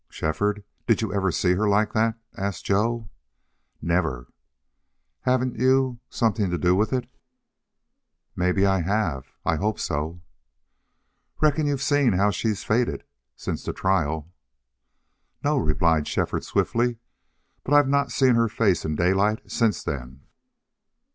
[0.09, 3.11] "Shefford, did you ever see her like that?" asked Joe.
[3.83, 4.29] "Never."
[5.19, 7.07] "Haven't you something to do with it?"
[8.35, 9.27] "Maybe I have.
[9.45, 10.23] I I hope so."
[11.39, 13.03] "Reckon you've seen how she's faded
[13.35, 14.27] since the trial?"
[15.43, 16.97] "No," replied Shefford, swiftly.
[17.63, 20.21] "But I've not seen her face in daylight since then."